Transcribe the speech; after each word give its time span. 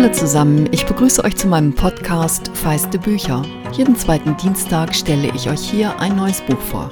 Hallo 0.00 0.12
zusammen, 0.12 0.68
ich 0.70 0.86
begrüße 0.86 1.24
euch 1.24 1.34
zu 1.34 1.48
meinem 1.48 1.74
Podcast 1.74 2.56
Feiste 2.56 3.00
Bücher. 3.00 3.44
Jeden 3.72 3.96
zweiten 3.96 4.36
Dienstag 4.36 4.94
stelle 4.94 5.34
ich 5.34 5.50
euch 5.50 5.58
hier 5.58 5.98
ein 5.98 6.14
neues 6.14 6.40
Buch 6.40 6.60
vor. 6.60 6.88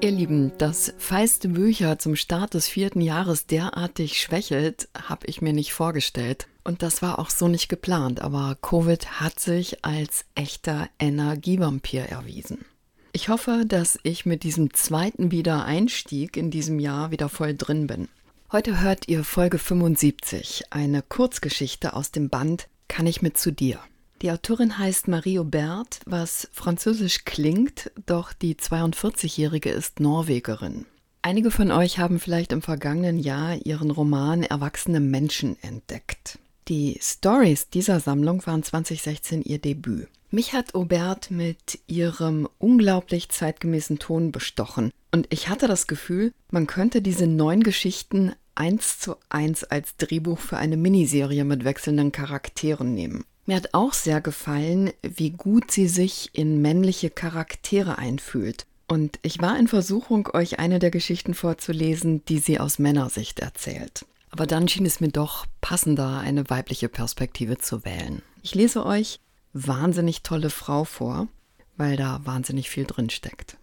Ihr 0.00 0.10
Lieben, 0.10 0.56
dass 0.56 0.94
Feiste 0.96 1.50
Bücher 1.50 1.98
zum 1.98 2.16
Start 2.16 2.54
des 2.54 2.66
vierten 2.66 3.02
Jahres 3.02 3.46
derartig 3.46 4.18
schwächelt, 4.18 4.88
habe 5.06 5.26
ich 5.26 5.42
mir 5.42 5.52
nicht 5.52 5.74
vorgestellt. 5.74 6.48
Und 6.64 6.82
das 6.82 7.02
war 7.02 7.18
auch 7.18 7.28
so 7.28 7.46
nicht 7.46 7.68
geplant, 7.68 8.22
aber 8.22 8.56
Covid 8.62 9.20
hat 9.20 9.38
sich 9.38 9.84
als 9.84 10.24
echter 10.34 10.88
Energievampir 10.98 12.04
erwiesen. 12.04 12.64
Ich 13.12 13.28
hoffe, 13.28 13.64
dass 13.66 13.98
ich 14.02 14.24
mit 14.24 14.44
diesem 14.44 14.72
zweiten 14.72 15.30
Wiedereinstieg 15.30 16.38
in 16.38 16.50
diesem 16.50 16.78
Jahr 16.78 17.10
wieder 17.10 17.28
voll 17.28 17.54
drin 17.54 17.86
bin. 17.86 18.08
Heute 18.50 18.80
hört 18.80 19.08
ihr 19.08 19.24
Folge 19.24 19.58
75, 19.58 20.64
eine 20.70 21.02
Kurzgeschichte 21.02 21.92
aus 21.92 22.12
dem 22.12 22.30
Band 22.30 22.66
Kann 22.88 23.06
ich 23.06 23.20
mit 23.20 23.36
zu 23.36 23.52
dir. 23.52 23.78
Die 24.22 24.30
Autorin 24.30 24.78
heißt 24.78 25.06
Marie 25.06 25.38
Aubert, 25.38 26.00
was 26.06 26.48
französisch 26.54 27.26
klingt, 27.26 27.90
doch 28.06 28.32
die 28.32 28.54
42-Jährige 28.54 29.68
ist 29.68 30.00
Norwegerin. 30.00 30.86
Einige 31.20 31.50
von 31.50 31.70
euch 31.70 31.98
haben 31.98 32.18
vielleicht 32.18 32.52
im 32.52 32.62
vergangenen 32.62 33.18
Jahr 33.18 33.54
ihren 33.66 33.90
Roman 33.90 34.42
Erwachsene 34.44 35.00
Menschen 35.00 35.62
entdeckt. 35.62 36.38
Die 36.68 36.98
Stories 37.02 37.68
dieser 37.68 38.00
Sammlung 38.00 38.46
waren 38.46 38.62
2016 38.62 39.42
ihr 39.42 39.58
Debüt. 39.58 40.08
Mich 40.30 40.52
hat 40.52 40.74
Aubert 40.74 41.30
mit 41.30 41.78
ihrem 41.86 42.48
unglaublich 42.58 43.30
zeitgemäßen 43.30 43.98
Ton 43.98 44.30
bestochen 44.30 44.90
und 45.10 45.26
ich 45.30 45.48
hatte 45.48 45.68
das 45.68 45.86
Gefühl, 45.86 46.32
man 46.50 46.66
könnte 46.66 47.00
diese 47.00 47.26
neun 47.26 47.62
Geschichten 47.62 48.34
eins 48.54 48.98
zu 48.98 49.16
eins 49.30 49.64
als 49.64 49.96
Drehbuch 49.96 50.38
für 50.38 50.58
eine 50.58 50.76
Miniserie 50.76 51.44
mit 51.44 51.64
wechselnden 51.64 52.12
Charakteren 52.12 52.94
nehmen. 52.94 53.24
Mir 53.46 53.56
hat 53.56 53.72
auch 53.72 53.94
sehr 53.94 54.20
gefallen, 54.20 54.92
wie 55.00 55.30
gut 55.30 55.70
sie 55.70 55.88
sich 55.88 56.28
in 56.34 56.60
männliche 56.60 57.08
Charaktere 57.08 57.96
einfühlt. 57.96 58.66
Und 58.86 59.18
ich 59.22 59.40
war 59.40 59.58
in 59.58 59.68
Versuchung, 59.68 60.28
euch 60.34 60.58
eine 60.58 60.78
der 60.78 60.90
Geschichten 60.90 61.32
vorzulesen, 61.32 62.22
die 62.26 62.38
sie 62.38 62.60
aus 62.60 62.78
Männersicht 62.78 63.40
erzählt. 63.40 64.04
Aber 64.28 64.46
dann 64.46 64.68
schien 64.68 64.84
es 64.84 65.00
mir 65.00 65.08
doch 65.08 65.46
passender, 65.62 66.18
eine 66.18 66.50
weibliche 66.50 66.90
Perspektive 66.90 67.56
zu 67.56 67.86
wählen. 67.86 68.20
Ich 68.42 68.54
lese 68.54 68.84
euch 68.84 69.20
Wahnsinnig 69.52 70.22
tolle 70.22 70.50
Frau 70.50 70.84
vor, 70.84 71.28
weil 71.76 71.96
da 71.96 72.20
wahnsinnig 72.24 72.70
viel 72.70 72.84
drin 72.84 73.10
steckt. 73.10 73.56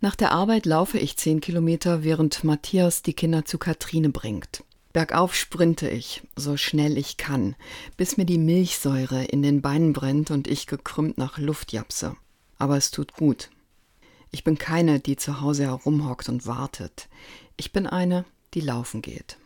Nach 0.00 0.16
der 0.16 0.32
Arbeit 0.32 0.66
laufe 0.66 0.98
ich 0.98 1.16
zehn 1.16 1.40
Kilometer, 1.40 2.02
während 2.02 2.42
Matthias 2.42 3.02
die 3.02 3.14
Kinder 3.14 3.44
zu 3.44 3.58
Katrine 3.58 4.08
bringt. 4.08 4.64
Bergauf 4.92 5.34
sprinte 5.34 5.88
ich, 5.88 6.22
so 6.36 6.56
schnell 6.56 6.98
ich 6.98 7.16
kann, 7.16 7.56
bis 7.96 8.16
mir 8.16 8.26
die 8.26 8.38
Milchsäure 8.38 9.24
in 9.24 9.42
den 9.42 9.62
Beinen 9.62 9.92
brennt 9.92 10.30
und 10.30 10.48
ich 10.48 10.66
gekrümmt 10.66 11.18
nach 11.18 11.38
Luft 11.38 11.72
japse. 11.72 12.16
Aber 12.58 12.76
es 12.76 12.90
tut 12.90 13.14
gut. 13.14 13.48
Ich 14.30 14.44
bin 14.44 14.58
keine, 14.58 15.00
die 15.00 15.16
zu 15.16 15.40
Hause 15.40 15.64
herumhockt 15.64 16.28
und 16.28 16.46
wartet. 16.46 17.08
Ich 17.56 17.72
bin 17.72 17.86
eine, 17.86 18.24
die 18.54 18.60
laufen 18.60 19.02
geht. 19.02 19.38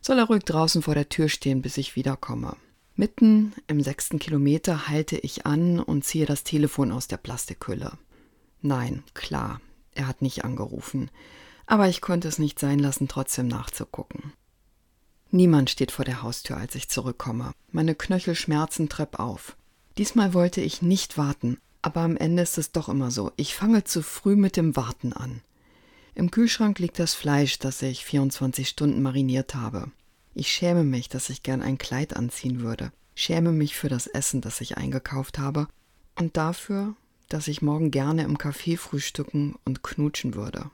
Soll 0.00 0.18
er 0.18 0.24
ruhig 0.24 0.44
draußen 0.44 0.82
vor 0.82 0.94
der 0.94 1.08
Tür 1.08 1.28
stehen, 1.28 1.62
bis 1.62 1.78
ich 1.78 1.96
wiederkomme. 1.96 2.56
Mitten 3.02 3.52
im 3.66 3.82
sechsten 3.82 4.20
Kilometer 4.20 4.86
halte 4.86 5.16
ich 5.16 5.44
an 5.44 5.80
und 5.80 6.04
ziehe 6.04 6.24
das 6.24 6.44
Telefon 6.44 6.92
aus 6.92 7.08
der 7.08 7.16
Plastikhülle. 7.16 7.98
Nein, 8.60 9.02
klar, 9.12 9.60
er 9.92 10.06
hat 10.06 10.22
nicht 10.22 10.44
angerufen, 10.44 11.10
aber 11.66 11.88
ich 11.88 12.00
konnte 12.00 12.28
es 12.28 12.38
nicht 12.38 12.60
sein 12.60 12.78
lassen, 12.78 13.08
trotzdem 13.08 13.48
nachzugucken. 13.48 14.32
Niemand 15.32 15.68
steht 15.68 15.90
vor 15.90 16.04
der 16.04 16.22
Haustür, 16.22 16.58
als 16.58 16.76
ich 16.76 16.88
zurückkomme. 16.88 17.50
Meine 17.72 17.96
Knöchel 17.96 18.36
schmerzen 18.36 18.88
auf. 19.16 19.56
Diesmal 19.98 20.32
wollte 20.32 20.60
ich 20.60 20.80
nicht 20.80 21.18
warten, 21.18 21.58
aber 21.82 22.02
am 22.02 22.16
Ende 22.16 22.44
ist 22.44 22.56
es 22.56 22.70
doch 22.70 22.88
immer 22.88 23.10
so. 23.10 23.32
Ich 23.34 23.56
fange 23.56 23.82
zu 23.82 24.04
früh 24.04 24.36
mit 24.36 24.56
dem 24.56 24.76
Warten 24.76 25.12
an. 25.12 25.40
Im 26.14 26.30
Kühlschrank 26.30 26.78
liegt 26.78 27.00
das 27.00 27.14
Fleisch, 27.14 27.58
das 27.58 27.82
ich 27.82 28.04
24 28.04 28.68
Stunden 28.68 29.02
mariniert 29.02 29.56
habe. 29.56 29.90
Ich 30.34 30.48
schäme 30.48 30.84
mich, 30.84 31.08
dass 31.08 31.30
ich 31.30 31.42
gern 31.42 31.62
ein 31.62 31.78
Kleid 31.78 32.16
anziehen 32.16 32.60
würde, 32.60 32.92
schäme 33.14 33.52
mich 33.52 33.76
für 33.76 33.88
das 33.88 34.06
Essen, 34.06 34.40
das 34.40 34.60
ich 34.60 34.78
eingekauft 34.78 35.38
habe 35.38 35.68
und 36.18 36.36
dafür, 36.36 36.94
dass 37.28 37.48
ich 37.48 37.62
morgen 37.62 37.90
gerne 37.90 38.22
im 38.24 38.36
Café 38.36 38.76
frühstücken 38.76 39.56
und 39.64 39.82
knutschen 39.82 40.34
würde. 40.34 40.70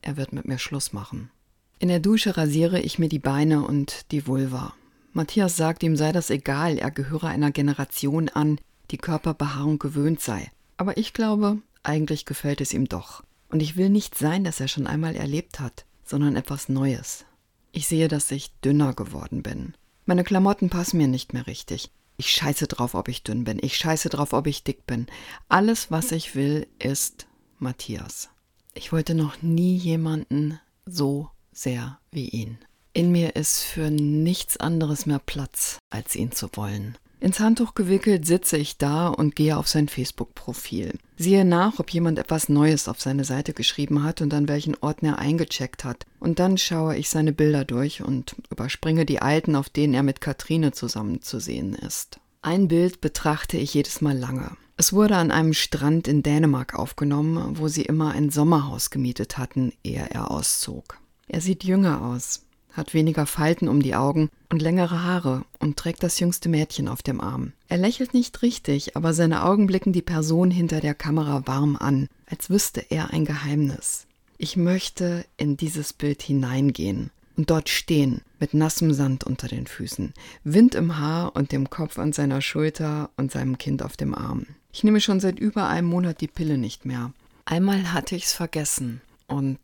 Er 0.00 0.16
wird 0.16 0.32
mit 0.32 0.46
mir 0.46 0.58
Schluss 0.58 0.92
machen. 0.92 1.30
In 1.78 1.88
der 1.88 2.00
Dusche 2.00 2.36
rasiere 2.36 2.80
ich 2.80 2.98
mir 2.98 3.08
die 3.08 3.18
Beine 3.18 3.64
und 3.64 4.10
die 4.10 4.26
Vulva. 4.26 4.74
Matthias 5.12 5.56
sagt, 5.56 5.82
ihm 5.82 5.96
sei 5.96 6.12
das 6.12 6.30
egal, 6.30 6.78
er 6.78 6.90
gehöre 6.90 7.24
einer 7.24 7.50
Generation 7.50 8.28
an, 8.28 8.60
die 8.90 8.98
Körperbehaarung 8.98 9.78
gewöhnt 9.78 10.20
sei. 10.20 10.50
Aber 10.76 10.96
ich 10.96 11.12
glaube, 11.12 11.58
eigentlich 11.82 12.24
gefällt 12.24 12.60
es 12.60 12.72
ihm 12.72 12.88
doch. 12.88 13.22
Und 13.48 13.62
ich 13.62 13.76
will 13.76 13.90
nicht 13.90 14.16
sein, 14.16 14.44
dass 14.44 14.60
er 14.60 14.68
schon 14.68 14.86
einmal 14.86 15.16
erlebt 15.16 15.60
hat, 15.60 15.86
sondern 16.04 16.36
etwas 16.36 16.68
Neues. 16.68 17.24
Ich 17.72 17.86
sehe, 17.86 18.08
dass 18.08 18.30
ich 18.30 18.52
dünner 18.60 18.94
geworden 18.94 19.42
bin. 19.42 19.74
Meine 20.06 20.24
Klamotten 20.24 20.70
passen 20.70 20.98
mir 20.98 21.08
nicht 21.08 21.34
mehr 21.34 21.46
richtig. 21.46 21.90
Ich 22.16 22.30
scheiße 22.30 22.66
drauf, 22.66 22.94
ob 22.94 23.08
ich 23.08 23.22
dünn 23.22 23.44
bin. 23.44 23.58
Ich 23.62 23.76
scheiße 23.76 24.08
drauf, 24.08 24.32
ob 24.32 24.46
ich 24.46 24.64
dick 24.64 24.86
bin. 24.86 25.06
Alles, 25.48 25.90
was 25.90 26.10
ich 26.10 26.34
will, 26.34 26.66
ist 26.78 27.26
Matthias. 27.58 28.30
Ich 28.74 28.92
wollte 28.92 29.14
noch 29.14 29.42
nie 29.42 29.76
jemanden 29.76 30.58
so 30.86 31.30
sehr 31.52 31.98
wie 32.10 32.28
ihn. 32.28 32.58
In 32.92 33.12
mir 33.12 33.36
ist 33.36 33.62
für 33.62 33.90
nichts 33.90 34.56
anderes 34.56 35.06
mehr 35.06 35.20
Platz, 35.20 35.78
als 35.90 36.16
ihn 36.16 36.32
zu 36.32 36.48
wollen. 36.54 36.98
Ins 37.20 37.40
Handtuch 37.40 37.74
gewickelt 37.74 38.26
sitze 38.26 38.56
ich 38.56 38.78
da 38.78 39.08
und 39.08 39.34
gehe 39.34 39.56
auf 39.56 39.66
sein 39.66 39.88
Facebook-Profil. 39.88 40.98
Siehe 41.16 41.44
nach, 41.44 41.80
ob 41.80 41.90
jemand 41.90 42.18
etwas 42.18 42.48
Neues 42.48 42.86
auf 42.86 43.00
seine 43.00 43.24
Seite 43.24 43.54
geschrieben 43.54 44.04
hat 44.04 44.20
und 44.20 44.32
an 44.34 44.46
welchen 44.46 44.76
Orten 44.76 45.06
er 45.06 45.18
eingecheckt 45.18 45.84
hat. 45.84 46.06
Und 46.20 46.38
dann 46.38 46.58
schaue 46.58 46.96
ich 46.96 47.10
seine 47.10 47.32
Bilder 47.32 47.64
durch 47.64 48.02
und 48.04 48.36
überspringe 48.50 49.04
die 49.04 49.20
alten, 49.20 49.56
auf 49.56 49.68
denen 49.68 49.94
er 49.94 50.04
mit 50.04 50.20
Katrine 50.20 50.70
zusammen 50.70 51.20
zu 51.20 51.40
sehen 51.40 51.74
ist. 51.74 52.20
Ein 52.40 52.68
Bild 52.68 53.00
betrachte 53.00 53.56
ich 53.56 53.74
jedes 53.74 54.00
Mal 54.00 54.16
lange. 54.16 54.52
Es 54.76 54.92
wurde 54.92 55.16
an 55.16 55.32
einem 55.32 55.54
Strand 55.54 56.06
in 56.06 56.22
Dänemark 56.22 56.78
aufgenommen, 56.78 57.58
wo 57.58 57.66
sie 57.66 57.82
immer 57.82 58.12
ein 58.12 58.30
Sommerhaus 58.30 58.90
gemietet 58.90 59.36
hatten, 59.38 59.72
ehe 59.82 60.06
er 60.08 60.30
auszog. 60.30 60.98
Er 61.26 61.40
sieht 61.40 61.64
jünger 61.64 62.00
aus, 62.00 62.44
hat 62.78 62.94
weniger 62.94 63.26
Falten 63.26 63.68
um 63.68 63.82
die 63.82 63.94
Augen 63.94 64.30
und 64.48 64.62
längere 64.62 65.02
Haare 65.04 65.44
und 65.58 65.76
trägt 65.76 66.02
das 66.02 66.18
jüngste 66.18 66.48
Mädchen 66.48 66.88
auf 66.88 67.02
dem 67.02 67.20
Arm. 67.20 67.52
Er 67.68 67.76
lächelt 67.76 68.14
nicht 68.14 68.40
richtig, 68.40 68.96
aber 68.96 69.12
seine 69.12 69.44
Augen 69.44 69.66
blicken 69.66 69.92
die 69.92 70.02
Person 70.02 70.50
hinter 70.50 70.80
der 70.80 70.94
Kamera 70.94 71.46
warm 71.46 71.76
an, 71.76 72.08
als 72.26 72.48
wüsste 72.48 72.84
er 72.90 73.12
ein 73.12 73.24
Geheimnis. 73.24 74.06
Ich 74.38 74.56
möchte 74.56 75.26
in 75.36 75.56
dieses 75.56 75.92
Bild 75.92 76.22
hineingehen 76.22 77.10
und 77.36 77.50
dort 77.50 77.68
stehen, 77.68 78.22
mit 78.40 78.54
nassem 78.54 78.92
Sand 78.92 79.24
unter 79.24 79.48
den 79.48 79.66
Füßen, 79.66 80.14
Wind 80.44 80.74
im 80.74 80.98
Haar 80.98 81.34
und 81.36 81.52
dem 81.52 81.70
Kopf 81.70 81.98
an 81.98 82.12
seiner 82.12 82.40
Schulter 82.40 83.10
und 83.16 83.32
seinem 83.32 83.58
Kind 83.58 83.82
auf 83.82 83.96
dem 83.96 84.14
Arm. 84.14 84.46
Ich 84.72 84.84
nehme 84.84 85.00
schon 85.00 85.20
seit 85.20 85.38
über 85.38 85.68
einem 85.68 85.88
Monat 85.88 86.20
die 86.20 86.28
Pille 86.28 86.58
nicht 86.58 86.84
mehr. 86.84 87.12
Einmal 87.44 87.92
hatte 87.92 88.14
ich's 88.14 88.32
vergessen 88.32 89.00
und 89.26 89.58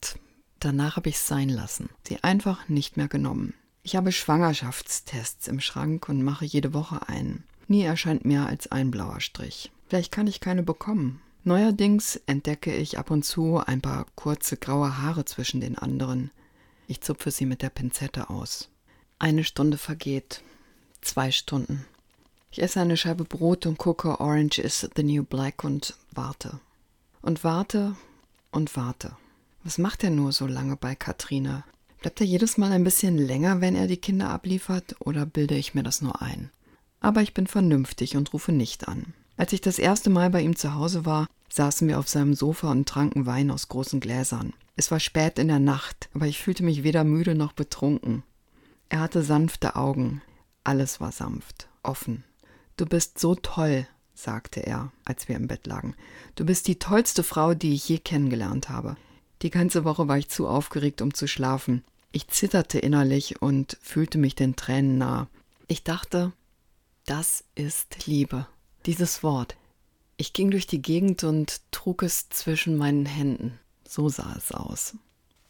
Danach 0.64 0.96
habe 0.96 1.10
ich 1.10 1.16
es 1.16 1.28
sein 1.28 1.50
lassen, 1.50 1.90
sie 2.08 2.24
einfach 2.24 2.70
nicht 2.70 2.96
mehr 2.96 3.06
genommen. 3.06 3.52
Ich 3.82 3.96
habe 3.96 4.12
Schwangerschaftstests 4.12 5.46
im 5.46 5.60
Schrank 5.60 6.08
und 6.08 6.22
mache 6.22 6.46
jede 6.46 6.72
Woche 6.72 7.06
einen. 7.06 7.44
Nie 7.68 7.82
erscheint 7.82 8.24
mehr 8.24 8.46
als 8.46 8.72
ein 8.72 8.90
blauer 8.90 9.20
Strich. 9.20 9.70
Vielleicht 9.88 10.10
kann 10.10 10.26
ich 10.26 10.40
keine 10.40 10.62
bekommen. 10.62 11.20
Neuerdings 11.42 12.16
entdecke 12.24 12.74
ich 12.74 12.96
ab 12.96 13.10
und 13.10 13.26
zu 13.26 13.58
ein 13.58 13.82
paar 13.82 14.06
kurze 14.14 14.56
graue 14.56 15.02
Haare 15.02 15.26
zwischen 15.26 15.60
den 15.60 15.76
anderen. 15.76 16.30
Ich 16.86 17.02
zupfe 17.02 17.30
sie 17.30 17.44
mit 17.44 17.60
der 17.60 17.68
Pinzette 17.68 18.30
aus. 18.30 18.70
Eine 19.18 19.44
Stunde 19.44 19.76
vergeht. 19.76 20.40
Zwei 21.02 21.30
Stunden. 21.30 21.84
Ich 22.50 22.62
esse 22.62 22.80
eine 22.80 22.96
Scheibe 22.96 23.24
Brot 23.24 23.66
und 23.66 23.76
gucke 23.76 24.18
Orange 24.18 24.62
is 24.62 24.88
the 24.96 25.02
New 25.02 25.24
Black 25.24 25.62
und 25.62 25.94
warte. 26.12 26.58
Und 27.20 27.44
warte 27.44 27.96
und 28.50 28.74
warte. 28.76 29.14
Was 29.66 29.78
macht 29.78 30.04
er 30.04 30.10
nur 30.10 30.30
so 30.32 30.46
lange 30.46 30.76
bei 30.76 30.94
Katrine? 30.94 31.64
Bleibt 32.02 32.20
er 32.20 32.26
jedes 32.26 32.58
Mal 32.58 32.70
ein 32.72 32.84
bisschen 32.84 33.16
länger, 33.16 33.62
wenn 33.62 33.74
er 33.74 33.86
die 33.86 33.96
Kinder 33.96 34.28
abliefert, 34.28 34.94
oder 34.98 35.24
bilde 35.24 35.54
ich 35.54 35.74
mir 35.74 35.82
das 35.82 36.02
nur 36.02 36.20
ein? 36.20 36.50
Aber 37.00 37.22
ich 37.22 37.32
bin 37.32 37.46
vernünftig 37.46 38.18
und 38.18 38.34
rufe 38.34 38.52
nicht 38.52 38.88
an. 38.88 39.14
Als 39.38 39.54
ich 39.54 39.62
das 39.62 39.78
erste 39.78 40.10
Mal 40.10 40.28
bei 40.28 40.42
ihm 40.42 40.54
zu 40.54 40.74
Hause 40.74 41.06
war, 41.06 41.26
saßen 41.48 41.88
wir 41.88 41.98
auf 41.98 42.08
seinem 42.08 42.34
Sofa 42.34 42.70
und 42.70 42.86
tranken 42.86 43.24
Wein 43.24 43.50
aus 43.50 43.68
großen 43.68 44.00
Gläsern. 44.00 44.52
Es 44.76 44.90
war 44.90 45.00
spät 45.00 45.38
in 45.38 45.48
der 45.48 45.60
Nacht, 45.60 46.10
aber 46.12 46.26
ich 46.26 46.42
fühlte 46.42 46.62
mich 46.62 46.82
weder 46.82 47.02
müde 47.02 47.34
noch 47.34 47.54
betrunken. 47.54 48.22
Er 48.90 49.00
hatte 49.00 49.22
sanfte 49.22 49.76
Augen. 49.76 50.20
Alles 50.62 51.00
war 51.00 51.10
sanft, 51.10 51.68
offen. 51.82 52.22
Du 52.76 52.84
bist 52.84 53.18
so 53.18 53.34
toll, 53.34 53.86
sagte 54.12 54.60
er, 54.60 54.92
als 55.06 55.30
wir 55.30 55.36
im 55.36 55.46
Bett 55.46 55.66
lagen. 55.66 55.94
Du 56.34 56.44
bist 56.44 56.68
die 56.68 56.78
tollste 56.78 57.22
Frau, 57.22 57.54
die 57.54 57.72
ich 57.72 57.88
je 57.88 57.98
kennengelernt 57.98 58.68
habe. 58.68 58.98
Die 59.42 59.50
ganze 59.50 59.84
Woche 59.84 60.08
war 60.08 60.18
ich 60.18 60.28
zu 60.28 60.46
aufgeregt, 60.46 61.02
um 61.02 61.12
zu 61.14 61.26
schlafen. 61.26 61.84
Ich 62.12 62.28
zitterte 62.28 62.78
innerlich 62.78 63.42
und 63.42 63.76
fühlte 63.82 64.18
mich 64.18 64.34
den 64.34 64.56
Tränen 64.56 64.98
nah. 64.98 65.28
Ich 65.66 65.82
dachte, 65.82 66.32
das 67.06 67.44
ist 67.54 68.06
Liebe. 68.06 68.46
Dieses 68.86 69.22
Wort. 69.22 69.56
Ich 70.16 70.32
ging 70.32 70.50
durch 70.50 70.66
die 70.66 70.80
Gegend 70.80 71.24
und 71.24 71.60
trug 71.72 72.02
es 72.02 72.28
zwischen 72.28 72.76
meinen 72.76 73.04
Händen. 73.04 73.58
So 73.86 74.08
sah 74.08 74.34
es 74.36 74.52
aus. 74.52 74.96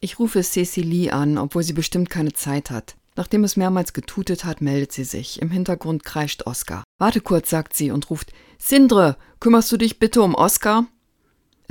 Ich 0.00 0.19
rufe 0.19 0.42
Cecilie 0.42 1.12
an, 1.12 1.38
obwohl 1.38 1.62
sie 1.62 1.72
bestimmt 1.72 2.10
keine 2.10 2.32
Zeit 2.32 2.70
hat. 2.70 2.96
Nachdem 3.16 3.44
es 3.44 3.56
mehrmals 3.56 3.92
getutet 3.92 4.44
hat, 4.44 4.60
meldet 4.60 4.92
sie 4.92 5.04
sich. 5.04 5.40
Im 5.40 5.50
Hintergrund 5.50 6.04
kreischt 6.04 6.46
Oskar. 6.46 6.82
Warte 6.98 7.20
kurz, 7.20 7.50
sagt 7.50 7.75
sie 7.75 7.90
und 7.90 8.10
ruft: 8.10 8.32
Sindre, 8.58 9.16
kümmerst 9.38 9.70
du 9.70 9.76
dich 9.76 9.98
bitte 9.98 10.22
um 10.22 10.34
Oskar? 10.34 10.86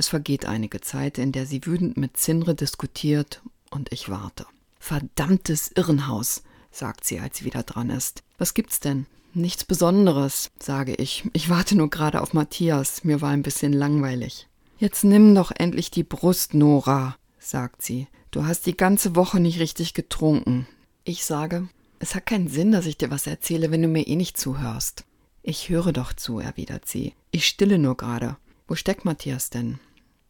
Es 0.04 0.08
vergeht 0.10 0.44
einige 0.44 0.82
Zeit, 0.82 1.16
in 1.16 1.32
der 1.32 1.46
sie 1.46 1.64
wütend 1.64 1.96
mit 1.96 2.18
Sindre 2.18 2.54
diskutiert 2.54 3.40
und 3.70 3.90
ich 3.90 4.10
warte. 4.10 4.44
Verdammtes 4.78 5.72
Irrenhaus, 5.74 6.42
sagt 6.70 7.06
sie, 7.06 7.20
als 7.20 7.38
sie 7.38 7.46
wieder 7.46 7.62
dran 7.62 7.88
ist. 7.88 8.22
Was 8.36 8.52
gibt's 8.52 8.80
denn? 8.80 9.06
Nichts 9.32 9.64
Besonderes, 9.64 10.50
sage 10.60 10.94
ich. 10.94 11.24
Ich 11.32 11.48
warte 11.48 11.74
nur 11.74 11.88
gerade 11.88 12.20
auf 12.20 12.34
Matthias. 12.34 13.02
Mir 13.04 13.22
war 13.22 13.30
ein 13.30 13.42
bisschen 13.42 13.72
langweilig. 13.72 14.46
Jetzt 14.76 15.04
nimm 15.04 15.34
doch 15.34 15.50
endlich 15.56 15.90
die 15.90 16.04
Brust, 16.04 16.52
Nora, 16.52 17.16
sagt 17.38 17.80
sie. 17.80 18.06
Du 18.30 18.44
hast 18.44 18.66
die 18.66 18.76
ganze 18.76 19.16
Woche 19.16 19.40
nicht 19.40 19.58
richtig 19.58 19.94
getrunken. 19.94 20.66
Ich 21.04 21.24
sage, 21.24 21.66
es 21.98 22.14
hat 22.14 22.26
keinen 22.26 22.48
Sinn, 22.48 22.72
dass 22.72 22.84
ich 22.84 22.98
dir 22.98 23.10
was 23.10 23.26
erzähle, 23.26 23.70
wenn 23.70 23.80
du 23.80 23.88
mir 23.88 24.06
eh 24.06 24.16
nicht 24.16 24.36
zuhörst. 24.36 25.06
Ich 25.42 25.70
höre 25.70 25.94
doch 25.94 26.12
zu, 26.12 26.40
erwidert 26.40 26.86
sie. 26.86 27.14
Ich 27.30 27.46
stille 27.46 27.78
nur 27.78 27.96
gerade. 27.96 28.36
Wo 28.68 28.74
steckt 28.74 29.06
Matthias 29.06 29.48
denn? 29.48 29.78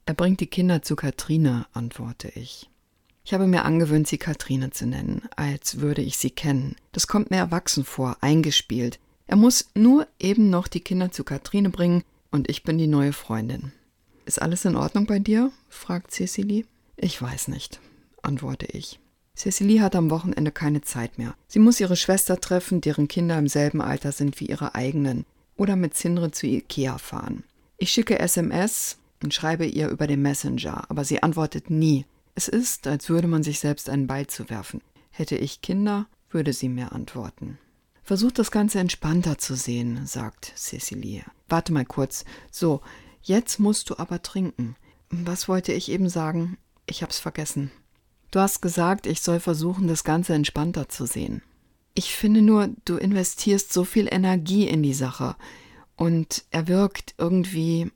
Er 0.06 0.14
bringt 0.14 0.40
die 0.40 0.46
Kinder 0.46 0.82
zu 0.82 0.96
Katrine, 0.96 1.66
antworte 1.72 2.28
ich. 2.34 2.68
Ich 3.24 3.32
habe 3.32 3.46
mir 3.46 3.64
angewöhnt, 3.64 4.06
sie 4.06 4.18
Katrine 4.18 4.70
zu 4.70 4.86
nennen, 4.86 5.22
als 5.34 5.80
würde 5.80 6.02
ich 6.02 6.18
sie 6.18 6.30
kennen. 6.30 6.76
Das 6.92 7.06
kommt 7.06 7.30
mir 7.30 7.38
erwachsen 7.38 7.84
vor, 7.84 8.18
eingespielt. 8.20 8.98
Er 9.26 9.36
muss 9.36 9.70
nur 9.74 10.06
eben 10.20 10.50
noch 10.50 10.68
die 10.68 10.80
Kinder 10.80 11.10
zu 11.10 11.24
Katrine 11.24 11.70
bringen 11.70 12.04
und 12.30 12.50
ich 12.50 12.64
bin 12.64 12.76
die 12.76 12.86
neue 12.86 13.14
Freundin. 13.14 13.72
Ist 14.26 14.42
alles 14.42 14.66
in 14.66 14.76
Ordnung 14.76 15.06
bei 15.06 15.18
dir? 15.18 15.50
fragt 15.70 16.10
Cecily. 16.10 16.66
Ich 16.96 17.20
weiß 17.20 17.48
nicht, 17.48 17.80
antworte 18.22 18.66
ich. 18.66 19.00
Cecily 19.34 19.78
hat 19.78 19.96
am 19.96 20.10
Wochenende 20.10 20.52
keine 20.52 20.82
Zeit 20.82 21.16
mehr. 21.16 21.34
Sie 21.48 21.58
muss 21.58 21.80
ihre 21.80 21.96
Schwester 21.96 22.38
treffen, 22.38 22.82
deren 22.82 23.08
Kinder 23.08 23.38
im 23.38 23.48
selben 23.48 23.80
Alter 23.80 24.12
sind 24.12 24.38
wie 24.38 24.46
ihre 24.46 24.74
eigenen, 24.74 25.24
oder 25.56 25.76
mit 25.76 25.96
Sindre 25.96 26.30
zu 26.30 26.46
Ikea 26.46 26.98
fahren. 26.98 27.44
Ich 27.78 27.90
schicke 27.90 28.18
SMS 28.18 28.98
und 29.24 29.32
schreibe 29.32 29.64
ihr 29.64 29.88
über 29.88 30.06
den 30.06 30.20
Messenger, 30.20 30.84
aber 30.90 31.04
sie 31.04 31.22
antwortet 31.22 31.70
nie. 31.70 32.04
Es 32.34 32.46
ist, 32.46 32.86
als 32.86 33.08
würde 33.08 33.26
man 33.26 33.42
sich 33.42 33.58
selbst 33.58 33.88
einen 33.88 34.06
Ball 34.06 34.26
zu 34.26 34.50
werfen. 34.50 34.82
Hätte 35.10 35.36
ich 35.36 35.62
Kinder, 35.62 36.06
würde 36.30 36.52
sie 36.52 36.68
mir 36.68 36.92
antworten. 36.92 37.58
Versuch 38.02 38.32
das 38.32 38.50
Ganze 38.50 38.80
entspannter 38.80 39.38
zu 39.38 39.54
sehen, 39.56 40.06
sagt 40.06 40.52
Cecilie. 40.56 41.24
Warte 41.48 41.72
mal 41.72 41.86
kurz. 41.86 42.26
So, 42.50 42.82
jetzt 43.22 43.58
musst 43.58 43.88
du 43.88 43.96
aber 43.96 44.20
trinken. 44.20 44.76
Was 45.08 45.48
wollte 45.48 45.72
ich 45.72 45.90
eben 45.90 46.10
sagen? 46.10 46.58
Ich 46.84 47.02
hab's 47.02 47.18
vergessen. 47.18 47.70
Du 48.30 48.40
hast 48.40 48.60
gesagt, 48.60 49.06
ich 49.06 49.22
soll 49.22 49.40
versuchen, 49.40 49.88
das 49.88 50.04
Ganze 50.04 50.34
entspannter 50.34 50.90
zu 50.90 51.06
sehen. 51.06 51.40
Ich 51.94 52.14
finde 52.14 52.42
nur, 52.42 52.68
du 52.84 52.96
investierst 52.96 53.72
so 53.72 53.84
viel 53.84 54.06
Energie 54.10 54.68
in 54.68 54.82
die 54.82 54.92
Sache 54.92 55.36
und 55.96 56.44
er 56.50 56.68
wirkt 56.68 57.14
irgendwie 57.16 57.90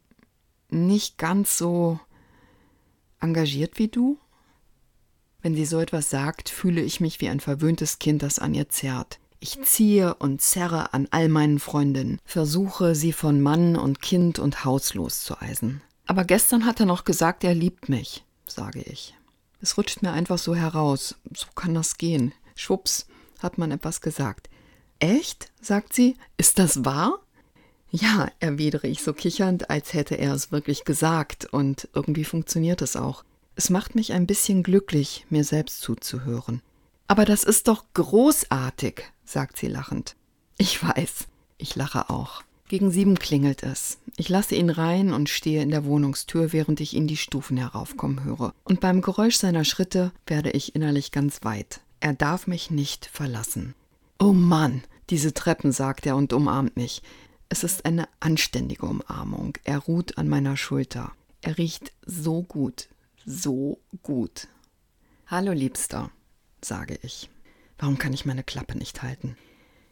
nicht 0.70 1.19
ganz 1.19 1.59
so 1.59 1.99
engagiert 3.20 3.79
wie 3.79 3.88
du. 3.88 4.19
Wenn 5.41 5.55
sie 5.55 5.65
so 5.65 5.79
etwas 5.81 6.11
sagt, 6.11 6.49
fühle 6.49 6.81
ich 6.81 7.00
mich 7.00 7.20
wie 7.20 7.29
ein 7.29 7.41
verwöhntes 7.41 7.99
Kind, 7.99 8.23
das 8.23 8.38
an 8.38 8.55
ihr 8.55 8.69
zerrt. 8.69 9.19
Ich 9.41 9.62
ziehe 9.62 10.15
und 10.15 10.43
zerre 10.43 10.93
an 10.94 11.06
all 11.11 11.29
meinen 11.29 11.61
Freundinnen, 11.61 12.19
versuche, 12.25 12.97
sie 12.97 13.12
von 13.12 13.41
Mann 13.41 13.76
und 13.76 14.03
Kind 14.03 14.41
und 14.41 14.65
Haus 14.65 14.94
loszueisen. 14.94 15.81
Aber 16.06 16.25
gestern 16.25 16.65
hat 16.65 16.81
er 16.81 16.87
noch 16.87 17.05
gesagt, 17.05 17.44
er 17.44 17.55
liebt 17.55 17.88
mich, 17.88 18.25
sage 18.47 18.81
ich. 18.81 19.14
Es 19.61 19.76
rutscht 19.76 20.03
mir 20.03 20.12
einfach 20.12 20.38
so 20.38 20.55
heraus. 20.55 21.17
So 21.35 21.47
kann 21.55 21.75
das 21.75 21.99
gehen. 21.99 22.32
Schwupps, 22.55 23.06
hat 23.41 23.59
man 23.59 23.71
etwas 23.71 24.00
gesagt. 24.00 24.49
Echt? 24.99 25.50
sagt 25.61 25.93
sie. 25.93 26.17
Ist 26.37 26.59
das 26.59 26.85
wahr? 26.85 27.21
Ja, 27.90 28.29
erwidere 28.38 28.87
ich 28.87 29.02
so 29.02 29.12
kichernd, 29.12 29.70
als 29.70 29.94
hätte 29.94 30.17
er 30.17 30.35
es 30.35 30.52
wirklich 30.52 30.85
gesagt, 30.85 31.46
und 31.46 31.88
irgendwie 31.94 32.25
funktioniert 32.25 32.82
es 32.82 32.96
auch. 32.96 33.25
Es 33.56 33.70
macht 33.70 33.94
mich 33.94 34.12
ein 34.12 34.26
bisschen 34.26 34.62
glücklich, 34.62 35.26
mir 35.31 35.43
selbst 35.43 35.81
zuzuhören. 35.81 36.62
Aber 37.06 37.25
das 37.25 37.44
ist 37.44 37.69
doch 37.69 37.85
großartig, 37.94 39.02
sagt 39.25 39.56
sie 39.56 39.69
lachend. 39.69 40.14
Ich 40.58 40.82
weiß, 40.82 41.26
ich 41.56 41.75
lache 41.75 42.11
auch. 42.11 42.43
Gegen 42.69 42.90
sieben 42.90 43.19
klingelt 43.19 43.62
es. 43.62 43.96
Ich 44.19 44.29
lasse 44.29 44.55
ihn 44.55 44.69
rein 44.69 45.14
und 45.14 45.31
stehe 45.31 45.62
in 45.62 45.70
der 45.70 45.87
Wohnungstür, 45.87 46.52
während 46.52 46.81
ich 46.81 46.93
ihn 46.93 47.06
die 47.06 47.17
Stufen 47.17 47.56
heraufkommen 47.56 48.25
höre. 48.25 48.52
Und 48.64 48.81
beim 48.81 49.00
Geräusch 49.00 49.37
seiner 49.37 49.64
Schritte 49.64 50.12
werde 50.26 50.50
ich 50.50 50.75
innerlich 50.75 51.11
ganz 51.11 51.44
weit. 51.44 51.81
Er 52.00 52.12
darf 52.12 52.46
mich 52.46 52.70
nicht 52.70 53.06
verlassen. 53.06 53.75
Oh 54.19 54.35
Mann, 54.35 54.82
diese 55.08 55.32
Treppen, 55.32 55.73
sagt 55.73 56.05
er 56.05 56.17
und 56.17 56.35
umarmt 56.35 56.76
mich. 56.76 57.02
Es 57.49 57.65
ist 57.65 57.85
eine 57.85 58.09
anständige 58.21 58.87
Umarmung. 58.87 59.56
Er 59.65 59.79
ruht 59.79 60.19
an 60.19 60.29
meiner 60.29 60.56
Schulter. 60.56 61.12
Er 61.41 61.59
riecht 61.59 61.93
so 62.05 62.43
gut 62.43 62.89
so 63.29 63.79
gut. 64.03 64.49
Hallo 65.27 65.53
Liebster, 65.53 66.11
sage 66.65 66.99
ich. 67.03 67.29
Warum 67.79 67.99
kann 67.99 68.15
ich 68.15 68.25
meine 68.25 68.43
Klappe 68.43 68.77
nicht 68.77 69.03
halten? 69.03 69.37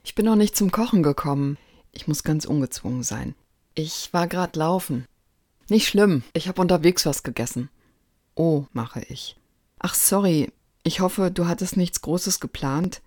Ich 0.02 0.14
bin 0.14 0.24
noch 0.24 0.36
nicht 0.36 0.56
zum 0.56 0.72
Kochen 0.72 1.02
gekommen. 1.02 1.58
Ich 1.92 2.08
muss 2.08 2.22
ganz 2.22 2.46
ungezwungen 2.46 3.02
sein. 3.02 3.34
Ich 3.74 4.12
war 4.12 4.26
grad 4.26 4.56
laufen. 4.56 5.04
Nicht 5.68 5.86
schlimm, 5.86 6.22
ich 6.32 6.48
habe 6.48 6.60
unterwegs 6.62 7.04
was 7.04 7.22
gegessen. 7.22 7.68
Oh, 8.34 8.64
mache 8.72 9.02
ich. 9.08 9.36
Ach, 9.78 9.94
sorry, 9.94 10.50
ich 10.82 11.00
hoffe, 11.00 11.30
du 11.30 11.46
hattest 11.46 11.76
nichts 11.76 12.00
Großes 12.00 12.40
geplant. 12.40 13.02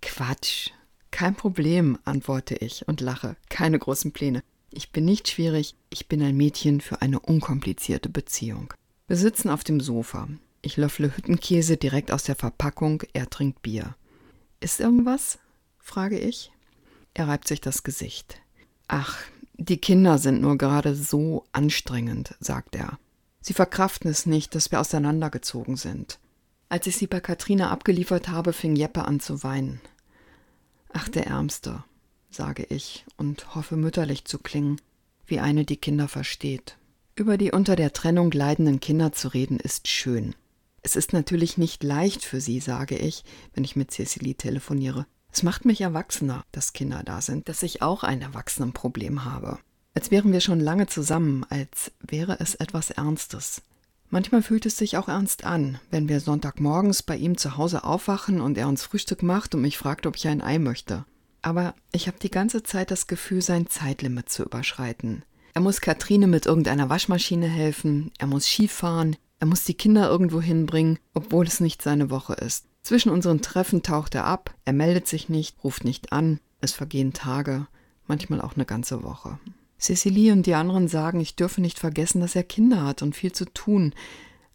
Quatsch. 0.00 0.70
Kein 1.16 1.34
Problem, 1.34 1.98
antworte 2.04 2.56
ich 2.56 2.86
und 2.88 3.00
lache. 3.00 3.36
Keine 3.48 3.78
großen 3.78 4.12
Pläne. 4.12 4.42
Ich 4.70 4.92
bin 4.92 5.06
nicht 5.06 5.30
schwierig, 5.30 5.74
ich 5.88 6.08
bin 6.08 6.22
ein 6.22 6.36
Mädchen 6.36 6.82
für 6.82 7.00
eine 7.00 7.20
unkomplizierte 7.20 8.10
Beziehung. 8.10 8.74
Wir 9.06 9.16
sitzen 9.16 9.48
auf 9.48 9.64
dem 9.64 9.80
Sofa. 9.80 10.28
Ich 10.60 10.76
löffle 10.76 11.16
Hüttenkäse 11.16 11.78
direkt 11.78 12.12
aus 12.12 12.24
der 12.24 12.36
Verpackung, 12.36 13.02
er 13.14 13.30
trinkt 13.30 13.62
Bier. 13.62 13.96
Ist 14.60 14.78
irgendwas? 14.78 15.38
frage 15.78 16.18
ich. 16.18 16.52
Er 17.14 17.28
reibt 17.28 17.48
sich 17.48 17.62
das 17.62 17.82
Gesicht. 17.82 18.42
Ach, 18.86 19.16
die 19.54 19.78
Kinder 19.78 20.18
sind 20.18 20.42
nur 20.42 20.58
gerade 20.58 20.94
so 20.94 21.46
anstrengend, 21.50 22.34
sagt 22.40 22.76
er. 22.76 22.98
Sie 23.40 23.54
verkraften 23.54 24.10
es 24.10 24.26
nicht, 24.26 24.54
dass 24.54 24.70
wir 24.70 24.80
auseinandergezogen 24.80 25.76
sind. 25.76 26.18
Als 26.68 26.86
ich 26.86 26.98
sie 26.98 27.06
bei 27.06 27.20
Katrina 27.20 27.70
abgeliefert 27.70 28.28
habe, 28.28 28.52
fing 28.52 28.76
Jeppe 28.76 29.06
an 29.06 29.18
zu 29.18 29.42
weinen. 29.42 29.80
Ach, 30.98 31.10
der 31.10 31.26
Ärmste, 31.26 31.84
sage 32.30 32.64
ich 32.70 33.04
und 33.18 33.54
hoffe 33.54 33.76
mütterlich 33.76 34.24
zu 34.24 34.38
klingen, 34.38 34.80
wie 35.26 35.40
eine 35.40 35.66
die 35.66 35.76
Kinder 35.76 36.08
versteht. 36.08 36.78
Über 37.14 37.36
die 37.36 37.52
unter 37.52 37.76
der 37.76 37.92
Trennung 37.92 38.30
leidenden 38.30 38.80
Kinder 38.80 39.12
zu 39.12 39.28
reden, 39.28 39.60
ist 39.60 39.88
schön. 39.88 40.34
Es 40.80 40.96
ist 40.96 41.12
natürlich 41.12 41.58
nicht 41.58 41.84
leicht 41.84 42.24
für 42.24 42.40
sie, 42.40 42.60
sage 42.60 42.96
ich, 42.96 43.24
wenn 43.52 43.62
ich 43.62 43.76
mit 43.76 43.90
Cecily 43.90 44.36
telefoniere. 44.36 45.04
Es 45.30 45.42
macht 45.42 45.66
mich 45.66 45.82
erwachsener, 45.82 46.44
dass 46.50 46.72
Kinder 46.72 47.02
da 47.04 47.20
sind, 47.20 47.50
dass 47.50 47.62
ich 47.62 47.82
auch 47.82 48.02
ein 48.02 48.22
Erwachsenenproblem 48.22 49.26
habe. 49.26 49.58
Als 49.92 50.10
wären 50.10 50.32
wir 50.32 50.40
schon 50.40 50.60
lange 50.60 50.86
zusammen, 50.86 51.44
als 51.50 51.92
wäre 52.00 52.40
es 52.40 52.54
etwas 52.54 52.90
Ernstes. 52.90 53.60
Manchmal 54.10 54.42
fühlt 54.42 54.66
es 54.66 54.76
sich 54.76 54.96
auch 54.96 55.08
ernst 55.08 55.44
an, 55.44 55.78
wenn 55.90 56.08
wir 56.08 56.20
Sonntagmorgens 56.20 57.02
bei 57.02 57.16
ihm 57.16 57.36
zu 57.36 57.56
Hause 57.56 57.84
aufwachen 57.84 58.40
und 58.40 58.56
er 58.56 58.68
uns 58.68 58.84
Frühstück 58.84 59.22
macht 59.22 59.54
und 59.54 59.62
mich 59.62 59.78
fragt, 59.78 60.06
ob 60.06 60.16
ich 60.16 60.28
ein 60.28 60.42
Ei 60.42 60.58
möchte. 60.58 61.04
Aber 61.42 61.74
ich 61.92 62.06
habe 62.06 62.18
die 62.20 62.30
ganze 62.30 62.62
Zeit 62.62 62.90
das 62.90 63.06
Gefühl, 63.06 63.42
sein 63.42 63.66
Zeitlimit 63.66 64.28
zu 64.28 64.44
überschreiten. 64.44 65.24
Er 65.54 65.60
muss 65.60 65.80
Katrine 65.80 66.26
mit 66.26 66.46
irgendeiner 66.46 66.88
Waschmaschine 66.88 67.46
helfen, 67.46 68.12
er 68.18 68.26
muss 68.26 68.46
Skifahren, 68.46 69.16
er 69.38 69.46
muss 69.46 69.64
die 69.64 69.74
Kinder 69.74 70.08
irgendwo 70.08 70.40
hinbringen, 70.40 70.98
obwohl 71.14 71.46
es 71.46 71.60
nicht 71.60 71.82
seine 71.82 72.10
Woche 72.10 72.34
ist. 72.34 72.66
Zwischen 72.82 73.10
unseren 73.10 73.42
Treffen 73.42 73.82
taucht 73.82 74.14
er 74.14 74.24
ab, 74.24 74.54
er 74.64 74.72
meldet 74.72 75.08
sich 75.08 75.28
nicht, 75.28 75.56
ruft 75.64 75.84
nicht 75.84 76.12
an, 76.12 76.40
es 76.60 76.72
vergehen 76.72 77.12
Tage, 77.12 77.66
manchmal 78.06 78.40
auch 78.40 78.54
eine 78.54 78.64
ganze 78.64 79.02
Woche. 79.02 79.38
Cecilie 79.78 80.32
und 80.32 80.46
die 80.46 80.54
anderen 80.54 80.88
sagen, 80.88 81.20
ich 81.20 81.36
dürfe 81.36 81.60
nicht 81.60 81.78
vergessen, 81.78 82.20
dass 82.20 82.34
er 82.34 82.44
Kinder 82.44 82.84
hat 82.84 83.02
und 83.02 83.14
viel 83.14 83.32
zu 83.32 83.44
tun. 83.44 83.94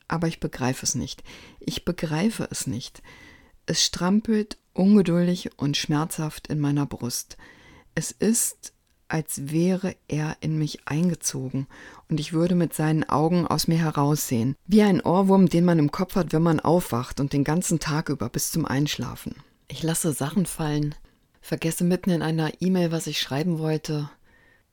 Aber 0.07 0.27
ich 0.27 0.39
begreife 0.39 0.85
es 0.85 0.95
nicht. 0.95 1.23
Ich 1.59 1.85
begreife 1.85 2.47
es 2.49 2.67
nicht. 2.67 3.01
Es 3.65 3.83
strampelt 3.85 4.57
ungeduldig 4.73 5.51
und 5.57 5.77
schmerzhaft 5.77 6.47
in 6.47 6.59
meiner 6.59 6.85
Brust. 6.85 7.37
Es 7.95 8.11
ist, 8.11 8.73
als 9.07 9.51
wäre 9.51 9.95
er 10.07 10.37
in 10.39 10.57
mich 10.57 10.87
eingezogen 10.87 11.67
und 12.09 12.19
ich 12.19 12.33
würde 12.33 12.55
mit 12.55 12.73
seinen 12.73 13.07
Augen 13.07 13.45
aus 13.45 13.67
mir 13.67 13.77
heraussehen, 13.77 14.55
wie 14.65 14.81
ein 14.81 15.01
Ohrwurm, 15.01 15.49
den 15.49 15.65
man 15.65 15.79
im 15.79 15.91
Kopf 15.91 16.15
hat, 16.15 16.31
wenn 16.31 16.41
man 16.41 16.59
aufwacht 16.59 17.19
und 17.19 17.33
den 17.33 17.43
ganzen 17.43 17.79
Tag 17.79 18.09
über 18.09 18.29
bis 18.29 18.51
zum 18.51 18.65
Einschlafen. 18.65 19.35
Ich 19.67 19.83
lasse 19.83 20.13
Sachen 20.13 20.45
fallen, 20.45 20.95
vergesse 21.41 21.83
mitten 21.83 22.09
in 22.09 22.21
einer 22.21 22.51
E-Mail, 22.61 22.91
was 22.91 23.07
ich 23.07 23.19
schreiben 23.19 23.59
wollte, 23.59 24.09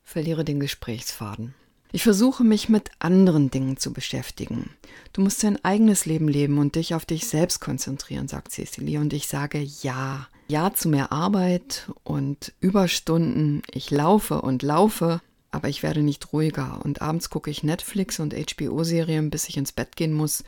verliere 0.08 0.42
den 0.42 0.58
Gesprächsfaden. 0.58 1.54
Ich 1.92 2.02
versuche 2.02 2.42
mich 2.42 2.68
mit 2.68 2.90
anderen 2.98 3.50
Dingen 3.50 3.76
zu 3.76 3.92
beschäftigen. 3.92 4.70
Du 5.12 5.20
musst 5.20 5.42
dein 5.42 5.62
eigenes 5.64 6.06
Leben 6.06 6.28
leben 6.28 6.58
und 6.58 6.74
dich 6.74 6.94
auf 6.94 7.04
dich 7.04 7.28
selbst 7.28 7.60
konzentrieren, 7.60 8.26
sagt 8.26 8.52
Cecilie. 8.52 9.00
Und 9.00 9.12
ich 9.12 9.28
sage 9.28 9.60
ja. 9.82 10.28
Ja 10.48 10.72
zu 10.72 10.88
mehr 10.88 11.12
Arbeit 11.12 11.90
und 12.04 12.54
Überstunden. 12.60 13.62
Ich 13.70 13.90
laufe 13.90 14.40
und 14.40 14.62
laufe, 14.62 15.20
aber 15.50 15.68
ich 15.68 15.82
werde 15.82 16.02
nicht 16.02 16.32
ruhiger. 16.32 16.80
Und 16.84 17.02
abends 17.02 17.28
gucke 17.28 17.50
ich 17.50 17.62
Netflix 17.62 18.18
und 18.18 18.34
HBO-Serien, 18.34 19.28
bis 19.28 19.48
ich 19.48 19.58
ins 19.58 19.72
Bett 19.72 19.94
gehen 19.96 20.14
muss, 20.14 20.42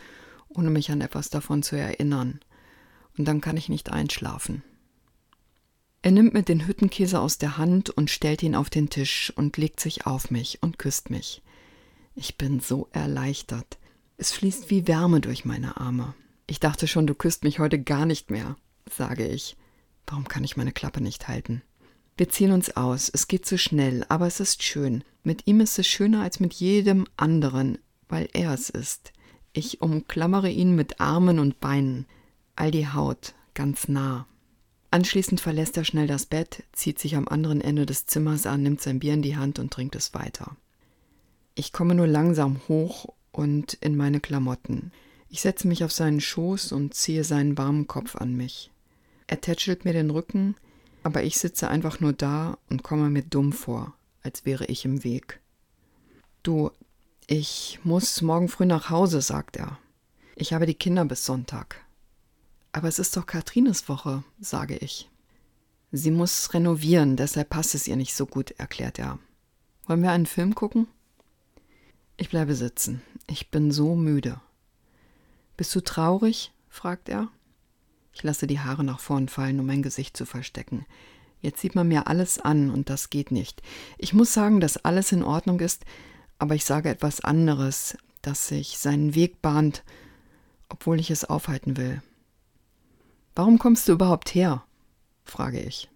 ohne 0.49 0.71
mich 0.71 0.90
an 0.90 1.02
etwas 1.02 1.29
davon 1.29 1.62
zu 1.62 1.76
erinnern. 1.76 2.40
Und 3.19 3.29
dann 3.29 3.43
kann 3.43 3.59
ich 3.59 3.69
nicht 3.69 3.93
einschlafen. 3.93 4.62
Er 6.02 6.12
nimmt 6.12 6.33
mir 6.33 6.42
den 6.42 6.66
Hüttenkäse 6.66 7.21
aus 7.21 7.37
der 7.37 7.59
Hand 7.59 7.90
und 7.90 8.11
stellt 8.11 8.42
ihn 8.42 8.54
auf 8.54 8.71
den 8.71 8.88
Tisch 8.88 9.33
und 9.37 9.59
legt 9.59 9.80
sich 9.80 10.07
auf 10.07 10.30
mich 10.30 10.62
und 10.62 10.78
küsst 10.78 11.11
mich. 11.11 11.42
Ich 12.14 12.38
bin 12.38 12.61
so 12.61 12.88
erleichtert. 12.92 13.78
Es 14.16 14.33
fließt 14.33 14.71
wie 14.71 14.88
Wärme 14.88 15.21
durch 15.21 15.45
meine 15.45 15.76
Arme. 15.76 16.14
Ich 16.47 16.59
dachte 16.59 16.88
schon, 16.88 17.07
du 17.07 17.14
küsst 17.14 17.45
mich 17.45 17.59
heute 17.59 17.80
gar 17.80 18.07
nicht 18.07 18.30
mehr, 18.30 18.57
sage 18.90 19.26
ich. 19.26 19.57
Warum 20.07 20.26
kann 20.26 20.42
ich 20.42 20.57
meine 20.57 20.73
Klappe 20.73 21.02
nicht 21.02 21.28
halten? 21.28 21.62
Wir 22.16 22.28
ziehen 22.28 22.52
uns 22.52 22.76
aus. 22.76 23.11
Es 23.12 23.28
geht 23.28 23.47
zu 23.47 23.59
schnell, 23.59 24.04
aber 24.09 24.26
es 24.26 24.40
ist 24.40 24.62
schön. 24.62 25.04
Mit 25.23 25.47
ihm 25.47 25.61
ist 25.61 25.78
es 25.78 25.87
schöner 25.87 26.23
als 26.23 26.40
mit 26.40 26.54
jedem 26.54 27.07
anderen, 27.16 27.78
weil 28.09 28.28
er 28.33 28.52
es 28.52 28.71
ist. 28.71 29.12
Ich 29.52 29.80
umklammere 29.80 30.50
ihn 30.50 30.75
mit 30.75 31.00
Armen 31.00 31.38
und 31.38 31.61
Beinen. 31.61 32.07
All 32.57 32.71
die 32.71 32.88
Haut, 32.88 33.35
ganz 33.54 33.88
nah. 33.88 34.26
Anschließend 34.92 35.40
verlässt 35.40 35.76
er 35.76 35.85
schnell 35.85 36.09
das 36.09 36.26
Bett, 36.26 36.64
zieht 36.73 36.99
sich 36.99 37.14
am 37.14 37.28
anderen 37.28 37.61
Ende 37.61 37.87
des 37.87 38.06
Zimmers 38.06 38.47
an, 38.47 38.62
nimmt 38.62 38.80
sein 38.80 38.99
Bier 38.99 39.14
in 39.14 39.23
die 39.23 39.37
Hand 39.37 39.59
und 39.59 39.73
trinkt 39.73 39.94
es 39.94 40.14
weiter. 40.14 40.56
Ich 41.54 41.73
komme 41.73 41.94
nur 41.94 42.09
langsam 42.09 42.61
hoch 42.68 43.06
und 43.30 43.75
in 43.75 43.97
meine 43.97 44.20
Klamotten. 44.20 44.90
Ich 45.28 45.42
setze 45.42 45.68
mich 45.68 45.85
auf 45.85 45.92
seinen 45.92 46.20
Schoß 46.20 46.73
und 46.73 46.94
ziehe 46.94 47.23
seinen 47.23 47.56
warmen 47.56 47.87
Kopf 47.87 48.16
an 48.16 48.37
mich. 48.37 48.73
Er 49.28 49.40
tätschelt 49.40 49.85
mir 49.85 49.92
den 49.92 50.11
Rücken, 50.11 50.56
aber 51.04 51.23
ich 51.23 51.38
sitze 51.38 51.68
einfach 51.68 52.00
nur 52.00 52.12
da 52.12 52.59
und 52.68 52.82
komme 52.82 53.11
mir 53.11 53.23
dumm 53.23 53.52
vor, 53.52 53.94
als 54.23 54.44
wäre 54.44 54.64
ich 54.66 54.85
im 54.85 55.04
Weg. 55.04 55.40
Du, 56.42 56.73
ich 57.28 57.78
muss 57.85 58.23
morgen 58.23 58.49
früh 58.49 58.66
nach 58.66 58.90
Hause, 58.90 59.23
sagt 59.23 59.56
er. 59.56 59.78
Ich 60.35 60.52
habe 60.52 60.66
die 60.66 60.75
Kinder 60.75 61.04
bis 61.04 61.25
Sonntag. 61.25 61.85
Aber 62.73 62.89
es 62.89 62.99
ist 62.99 63.17
doch 63.17 63.27
Katrines 63.27 63.89
Woche, 63.89 64.23
sage 64.41 64.77
ich. 64.77 65.09
Sie 65.93 66.11
muss 66.11 66.55
renovieren, 66.55 67.17
deshalb 67.17 67.50
passt 67.50 67.75
es 67.75 67.89
ihr 67.89 67.97
nicht 67.97 68.15
so 68.15 68.27
gut, 68.27 68.53
erklärt 68.53 68.99
er. 68.99 69.19
Wollen 69.87 70.03
wir 70.03 70.12
einen 70.12 70.27
Film 70.27 70.55
gucken? 70.55 70.87
Ich 72.17 72.29
bleibe 72.29 72.55
sitzen. 72.55 73.03
Ich 73.27 73.50
bin 73.50 73.73
so 73.73 73.97
müde. 73.97 74.41
Bist 75.57 75.75
du 75.75 75.81
traurig? 75.81 76.53
fragt 76.69 77.09
er. 77.09 77.29
Ich 78.12 78.23
lasse 78.23 78.47
die 78.47 78.61
Haare 78.61 78.85
nach 78.85 79.00
vorn 79.00 79.29
fallen, 79.29 79.59
um 79.59 79.67
mein 79.67 79.83
Gesicht 79.83 80.17
zu 80.17 80.27
verstecken. 80.27 80.87
Jetzt 81.41 81.61
sieht 81.61 81.75
man 81.75 81.89
mir 81.89 82.07
alles 82.07 82.39
an 82.39 82.71
und 82.71 82.91
das 82.91 83.11
geht 83.11 83.31
nicht. 83.31 83.62
Ich 83.99 84.12
muss 84.12 84.33
sagen, 84.33 84.61
dass 84.61 84.85
alles 84.85 85.11
in 85.12 85.23
Ordnung 85.23 85.59
ist, 85.61 85.85
aber 86.39 86.55
ich 86.55 86.65
sage 86.65 86.89
etwas 86.89 87.21
anderes, 87.21 87.97
das 88.23 88.49
sich 88.49 88.79
seinen 88.79 89.15
Weg 89.15 89.41
bahnt, 89.43 89.83
obwohl 90.69 91.00
ich 91.00 91.11
es 91.11 91.25
aufhalten 91.25 91.77
will. 91.77 92.03
Warum 93.40 93.59
kommst 93.59 93.88
du 93.88 93.92
überhaupt 93.92 94.35
her? 94.35 94.64
frage 95.25 95.61
ich. 95.61 95.88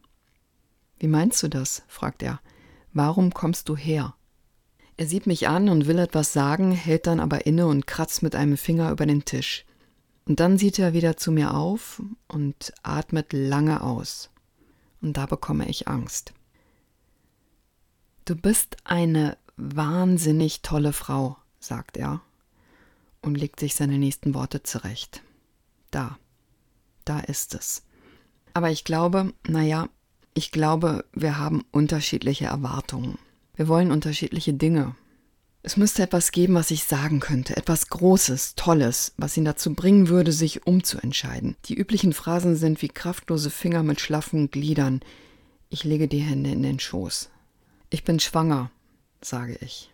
Wie 0.99 1.09
meinst 1.09 1.43
du 1.43 1.49
das? 1.49 1.83
fragt 1.89 2.23
er. 2.23 2.41
Warum 2.95 3.35
kommst 3.35 3.69
du 3.69 3.77
her? 3.77 4.15
Er 4.97 5.07
sieht 5.07 5.27
mich 5.27 5.47
an 5.47 5.69
und 5.69 5.87
will 5.87 5.99
etwas 5.99 6.33
sagen, 6.33 6.73
hält 6.73 7.07
dann 7.07 7.21
aber 7.21 7.45
inne 7.45 7.67
und 7.67 7.87
kratzt 7.87 8.23
mit 8.23 8.35
einem 8.35 8.57
Finger 8.57 8.91
über 8.91 9.05
den 9.05 9.27
Tisch. 9.27 9.67
Und 10.25 10.41
dann 10.41 10.57
sieht 10.57 10.79
er 10.79 10.95
wieder 10.95 11.19
zu 11.19 11.33
mir 11.33 11.53
auf 11.53 12.03
und 12.29 12.73
atmet 12.83 13.35
lange 13.35 13.83
aus. 13.83 14.31
Und 15.03 15.19
da 15.19 15.27
bekomme 15.27 15.69
ich 15.69 15.87
Angst. 15.87 16.33
Du 18.25 18.37
bist 18.37 18.79
eine 18.85 19.37
wahnsinnig 19.59 20.63
tolle 20.63 20.95
Frau, 20.95 21.37
sagt 21.61 21.99
er 21.99 22.23
und 23.21 23.35
legt 23.35 23.61
sich 23.61 23.75
seine 23.75 23.99
nächsten 23.99 24.33
Worte 24.33 24.63
zurecht. 24.63 25.23
Da, 25.91 26.17
da 27.05 27.21
ist 27.21 27.55
es. 27.55 27.83
Aber 28.53 28.71
ich 28.71 28.85
glaube, 28.85 29.33
naja, 29.47 29.89
ich 30.35 30.51
glaube, 30.51 31.05
wir 31.13 31.39
haben 31.39 31.65
unterschiedliche 31.71 32.47
Erwartungen. 32.47 33.19
Wir 33.57 33.69
wollen 33.69 33.93
unterschiedliche 33.93 34.53
Dinge. 34.53 34.97
Es 35.63 35.77
müsste 35.77 36.03
etwas 36.03 36.31
geben, 36.31 36.55
was 36.55 36.71
ich 36.71 36.85
sagen 36.85 37.21
könnte, 37.21 37.57
etwas 37.57 37.89
Großes, 37.89 38.55
Tolles, 38.55 39.15
was 39.17 39.37
ihn 39.37 39.45
dazu 39.47 39.75
bringen 39.75 40.09
würde, 40.09 40.31
sich 40.33 40.67
umzuentscheiden. 40.67 41.57
Die 41.65 41.75
üblichen 41.75 42.13
Phrasen 42.13 42.57
sind 42.57 42.83
wie 42.83 42.89
kraftlose 42.89 43.49
Finger 43.49 43.83
mit 43.83 44.01
schlaffen 44.01 44.51
Gliedern. 44.51 45.01
Ich 45.71 45.85
lege 45.85 46.07
die 46.07 46.19
Hände 46.19 46.51
in 46.51 46.63
den 46.63 46.81
Schoß. 46.81 47.31
Ich 47.89 48.05
bin 48.05 48.21
schwanger, 48.21 48.71
sage 49.23 49.57
ich. 49.61 49.91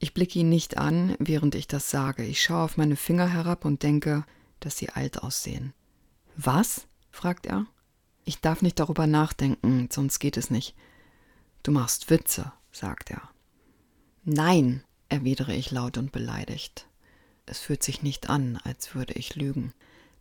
Ich 0.00 0.12
blicke 0.12 0.40
ihn 0.40 0.48
nicht 0.48 0.78
an, 0.78 1.14
während 1.20 1.54
ich 1.54 1.68
das 1.68 1.88
sage. 1.88 2.24
Ich 2.24 2.42
schaue 2.42 2.64
auf 2.64 2.76
meine 2.76 2.96
Finger 2.96 3.28
herab 3.28 3.64
und 3.64 3.84
denke, 3.84 4.24
dass 4.58 4.76
sie 4.76 4.88
alt 4.88 5.22
aussehen. 5.22 5.72
Was? 6.36 6.86
fragt 7.10 7.46
er. 7.46 7.66
Ich 8.24 8.40
darf 8.40 8.62
nicht 8.62 8.78
darüber 8.78 9.06
nachdenken, 9.06 9.88
sonst 9.90 10.18
geht 10.18 10.36
es 10.36 10.50
nicht. 10.50 10.74
Du 11.62 11.72
machst 11.72 12.10
Witze, 12.10 12.52
sagt 12.70 13.10
er. 13.10 13.22
Nein, 14.24 14.84
erwidere 15.08 15.54
ich 15.54 15.70
laut 15.70 15.98
und 15.98 16.12
beleidigt. 16.12 16.86
Es 17.46 17.58
fühlt 17.58 17.82
sich 17.82 18.02
nicht 18.02 18.30
an, 18.30 18.58
als 18.64 18.94
würde 18.94 19.14
ich 19.14 19.34
lügen. 19.34 19.72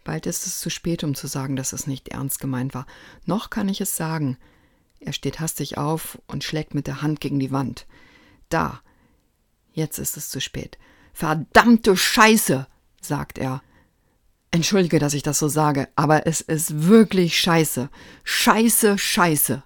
Bald 0.04 0.26
ist 0.26 0.48
es 0.48 0.60
zu 0.60 0.70
spät, 0.70 1.04
um 1.04 1.14
zu 1.14 1.28
sagen, 1.28 1.56
dass 1.56 1.74
es 1.74 1.86
nicht 1.86 2.10
ernst 2.10 2.40
gemeint 2.40 2.74
war. 2.74 2.88
Noch 3.26 3.52
kann 3.52 3.70
ich 3.70 3.80
es 3.82 3.96
sagen. 3.96 4.38
Er 5.00 5.14
steht 5.14 5.40
hastig 5.40 5.78
auf 5.78 6.20
und 6.28 6.44
schlägt 6.44 6.74
mit 6.74 6.88
der 6.88 7.04
Hand 7.04 7.22
gegen 7.22 7.40
die 7.40 7.52
Wand. 7.52 7.86
Da. 8.50 8.82
Jetzt 9.74 10.00
ist 10.00 10.18
es 10.18 10.30
zu 10.30 10.42
spät. 10.42 10.78
Verdammte 11.14 11.96
Scheiße, 11.96 12.68
sagt 13.00 13.38
er 13.38 13.62
Entschuldige, 14.52 15.00
dass 15.00 15.14
ich 15.14 15.24
das 15.24 15.40
so 15.40 15.48
sage, 15.48 15.88
aber 15.96 16.28
es 16.28 16.42
ist 16.42 16.88
wirklich 16.88 17.40
scheiße. 17.40 17.90
Scheiße, 18.26 18.98
scheiße. 18.98 19.64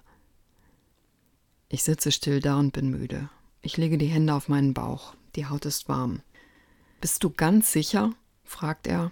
Ich 1.68 1.82
sitze 1.82 2.12
still 2.12 2.40
da 2.40 2.56
und 2.56 2.72
bin 2.72 2.90
müde. 2.90 3.28
Ich 3.62 3.76
lege 3.76 3.98
die 3.98 4.06
Hände 4.06 4.32
auf 4.32 4.48
meinen 4.48 4.74
Bauch. 4.74 5.14
Die 5.34 5.46
Haut 5.46 5.66
ist 5.66 5.88
warm. 5.88 6.22
Bist 7.00 7.24
du 7.24 7.30
ganz 7.30 7.72
sicher? 7.72 8.14
fragt 8.44 8.86
er. 8.86 9.10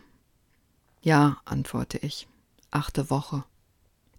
Ja, 1.03 1.39
antworte 1.45 1.99
ich. 1.99 2.29
Achte 2.71 3.11
Woche. 3.11 3.45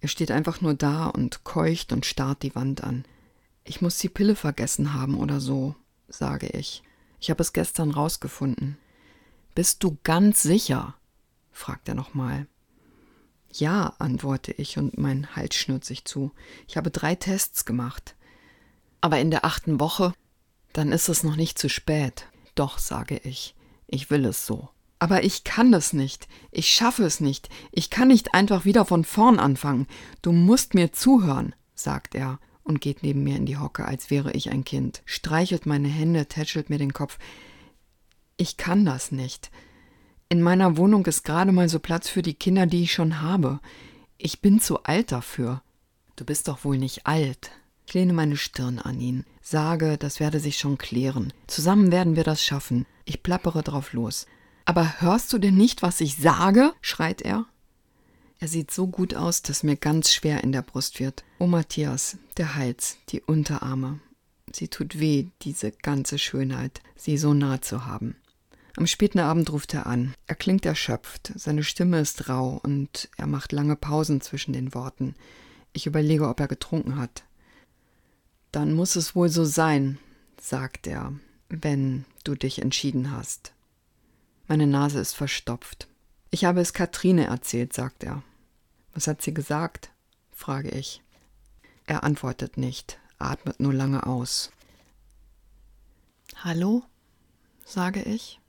Er 0.01 0.09
steht 0.09 0.31
einfach 0.31 0.59
nur 0.59 0.73
da 0.73 1.07
und 1.07 1.45
keucht 1.45 1.93
und 1.93 2.05
starrt 2.05 2.43
die 2.43 2.53
Wand 2.53 2.83
an. 2.83 3.05
Ich 3.63 3.81
muss 3.81 3.97
die 3.97 4.09
Pille 4.09 4.35
vergessen 4.35 4.93
haben 4.93 5.17
oder 5.17 5.39
so, 5.39 5.73
sage 6.09 6.47
ich. 6.47 6.83
Ich 7.19 7.29
habe 7.29 7.41
es 7.41 7.53
gestern 7.53 7.91
rausgefunden. 7.91 8.77
Bist 9.55 9.83
du 9.83 9.97
ganz 10.03 10.43
sicher? 10.43 10.95
Fragt 11.55 11.87
er 11.87 11.95
nochmal. 11.95 12.47
Ja, 13.51 13.95
antworte 13.99 14.51
ich 14.51 14.77
und 14.77 14.97
mein 14.97 15.35
Hals 15.35 15.55
schnürt 15.55 15.85
sich 15.85 16.03
zu. 16.05 16.31
Ich 16.67 16.75
habe 16.75 16.91
drei 16.91 17.15
Tests 17.15 17.65
gemacht. 17.65 18.15
Aber 18.99 19.19
in 19.19 19.31
der 19.31 19.45
achten 19.45 19.79
Woche, 19.79 20.13
dann 20.73 20.91
ist 20.91 21.07
es 21.07 21.23
noch 21.23 21.37
nicht 21.37 21.57
zu 21.57 21.69
spät. 21.69 22.27
Doch, 22.55 22.79
sage 22.79 23.17
ich, 23.23 23.55
ich 23.87 24.09
will 24.09 24.25
es 24.25 24.45
so. 24.45 24.69
Aber 24.99 25.23
ich 25.23 25.43
kann 25.43 25.73
es 25.73 25.93
nicht. 25.93 26.27
Ich 26.51 26.69
schaffe 26.69 27.03
es 27.03 27.19
nicht. 27.19 27.49
Ich 27.71 27.89
kann 27.89 28.09
nicht 28.09 28.33
einfach 28.33 28.65
wieder 28.65 28.85
von 28.85 29.05
vorn 29.05 29.39
anfangen. 29.39 29.87
Du 30.21 30.31
musst 30.31 30.73
mir 30.73 30.91
zuhören, 30.91 31.55
sagt 31.73 32.15
er 32.15 32.39
und 32.63 32.81
geht 32.81 33.03
neben 33.03 33.23
mir 33.23 33.37
in 33.37 33.45
die 33.45 33.57
Hocke, 33.57 33.85
als 33.85 34.09
wäre 34.09 34.31
ich 34.31 34.49
ein 34.49 34.65
Kind, 34.65 35.03
streichelt 35.05 35.65
meine 35.65 35.87
Hände, 35.87 36.25
tätschelt 36.25 36.69
mir 36.69 36.79
den 36.79 36.93
Kopf. 36.93 37.19
Ich 38.37 38.57
kann 38.57 38.83
das 38.83 39.11
nicht. 39.11 39.51
In 40.27 40.41
meiner 40.41 40.77
Wohnung 40.77 41.05
ist 41.05 41.23
gerade 41.23 41.51
mal 41.51 41.69
so 41.69 41.79
Platz 41.79 42.09
für 42.09 42.23
die 42.23 42.33
Kinder, 42.33 42.65
die 42.65 42.83
ich 42.83 42.93
schon 42.93 43.21
habe. 43.21 43.59
Ich 44.17 44.41
bin 44.41 44.59
zu 44.59 44.83
alt 44.83 45.11
dafür. 45.11 45.61
Du 46.15 46.25
bist 46.25 46.47
doch 46.47 46.63
wohl 46.63 46.77
nicht 46.77 47.05
alt. 47.05 47.51
Ich 47.85 47.93
lehne 47.93 48.13
meine 48.13 48.35
Stirn 48.35 48.79
an 48.79 48.99
ihn, 48.99 49.25
sage, 49.41 49.97
das 49.97 50.19
werde 50.19 50.39
sich 50.39 50.57
schon 50.57 50.79
klären. 50.79 51.31
Zusammen 51.45 51.91
werden 51.91 52.15
wir 52.15 52.23
das 52.23 52.43
schaffen. 52.43 52.87
Ich 53.05 53.21
plappere 53.21 53.61
drauf 53.61 53.93
los. 53.93 54.25
Aber 54.65 54.99
hörst 55.01 55.31
du 55.31 55.37
denn 55.37 55.55
nicht, 55.55 55.83
was 55.83 56.01
ich 56.01 56.17
sage? 56.17 56.73
schreit 56.81 57.21
er. 57.21 57.45
Er 58.39 58.47
sieht 58.47 58.71
so 58.71 58.87
gut 58.87 59.15
aus, 59.15 59.43
dass 59.43 59.63
mir 59.63 59.75
ganz 59.75 60.11
schwer 60.11 60.43
in 60.43 60.51
der 60.51 60.63
Brust 60.63 60.99
wird. 60.99 61.23
Oh 61.37 61.47
Matthias, 61.47 62.17
der 62.37 62.55
Hals, 62.55 62.97
die 63.09 63.21
Unterarme. 63.21 63.99
Sie 64.51 64.67
tut 64.67 64.99
weh, 64.99 65.27
diese 65.43 65.71
ganze 65.71 66.17
Schönheit, 66.17 66.81
sie 66.95 67.17
so 67.17 67.33
nah 67.33 67.61
zu 67.61 67.85
haben. 67.85 68.15
Am 68.77 68.87
späten 68.87 69.19
Abend 69.19 69.51
ruft 69.51 69.73
er 69.73 69.85
an. 69.85 70.13
Er 70.27 70.35
klingt 70.35 70.65
erschöpft, 70.65 71.31
seine 71.35 71.63
Stimme 71.63 71.99
ist 72.01 72.27
rau 72.27 72.59
und 72.61 73.09
er 73.17 73.27
macht 73.27 73.53
lange 73.53 73.75
Pausen 73.77 74.19
zwischen 74.19 74.51
den 74.51 74.73
Worten. 74.73 75.15
Ich 75.71 75.85
überlege, 75.85 76.27
ob 76.27 76.39
er 76.39 76.47
getrunken 76.47 76.97
hat. 76.97 77.23
Dann 78.51 78.73
muss 78.73 78.95
es 78.95 79.15
wohl 79.15 79.29
so 79.29 79.45
sein, 79.45 79.97
sagt 80.39 80.87
er, 80.87 81.13
wenn 81.49 82.05
du 82.23 82.35
dich 82.35 82.61
entschieden 82.61 83.11
hast. 83.11 83.53
Meine 84.47 84.67
Nase 84.67 84.99
ist 84.99 85.13
verstopft. 85.13 85.87
Ich 86.29 86.43
habe 86.43 86.59
es 86.59 86.73
Katrine 86.73 87.27
erzählt, 87.27 87.73
sagt 87.73 88.03
er. 88.03 88.23
Was 88.93 89.07
hat 89.07 89.21
sie 89.21 89.33
gesagt? 89.33 89.91
frage 90.31 90.69
ich. 90.69 91.01
Er 91.85 92.03
antwortet 92.03 92.57
nicht, 92.57 92.99
atmet 93.19 93.59
nur 93.59 93.73
lange 93.73 94.05
aus. 94.05 94.51
Hallo? 96.43 96.83
sage 97.65 98.01
ich. 98.01 98.39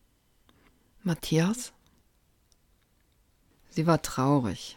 Matthias? 1.07 1.73
Sie 3.71 3.87
war 3.87 4.03
traurig. 4.03 4.77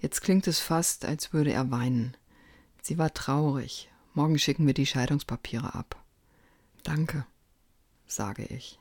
Jetzt 0.00 0.22
klingt 0.22 0.46
es 0.46 0.60
fast, 0.60 1.04
als 1.04 1.34
würde 1.34 1.52
er 1.52 1.70
weinen. 1.70 2.16
Sie 2.80 2.96
war 2.96 3.12
traurig. 3.12 3.90
Morgen 4.14 4.38
schicken 4.38 4.66
wir 4.66 4.72
die 4.72 4.86
Scheidungspapiere 4.86 5.74
ab. 5.74 6.02
Danke, 6.84 7.26
sage 8.06 8.46
ich. 8.46 8.78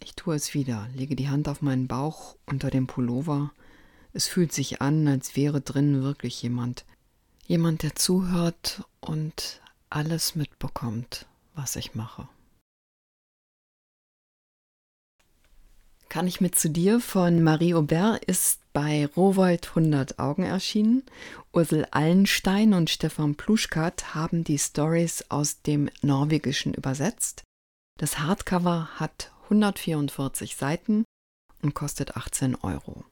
Ich 0.00 0.16
tue 0.16 0.34
es 0.34 0.54
wieder, 0.54 0.88
lege 0.92 1.14
die 1.14 1.28
Hand 1.28 1.48
auf 1.48 1.62
meinen 1.62 1.86
Bauch 1.86 2.34
unter 2.46 2.70
dem 2.70 2.88
Pullover. 2.88 3.52
Es 4.12 4.26
fühlt 4.26 4.52
sich 4.52 4.82
an, 4.82 5.06
als 5.06 5.36
wäre 5.36 5.60
drin 5.60 6.02
wirklich 6.02 6.42
jemand. 6.42 6.84
Jemand, 7.46 7.84
der 7.84 7.94
zuhört 7.94 8.82
und 9.00 9.62
alles 9.88 10.34
mitbekommt, 10.34 11.26
was 11.54 11.76
ich 11.76 11.94
mache. 11.94 12.28
Kann 16.12 16.26
ich 16.26 16.42
mit 16.42 16.56
zu 16.56 16.68
dir 16.68 17.00
von 17.00 17.42
Marie 17.42 17.72
Aubert 17.72 18.22
ist 18.26 18.60
bei 18.74 19.06
Rowold 19.16 19.68
100 19.70 20.18
Augen 20.18 20.42
erschienen. 20.42 21.04
Ursel 21.54 21.86
Allenstein 21.90 22.74
und 22.74 22.90
Stefan 22.90 23.34
Pluschkat 23.34 24.14
haben 24.14 24.44
die 24.44 24.58
Stories 24.58 25.24
aus 25.30 25.62
dem 25.62 25.88
Norwegischen 26.02 26.74
übersetzt. 26.74 27.44
Das 27.98 28.18
Hardcover 28.18 28.90
hat 28.96 29.32
144 29.44 30.54
Seiten 30.54 31.06
und 31.62 31.72
kostet 31.72 32.14
18 32.14 32.56
Euro. 32.56 33.04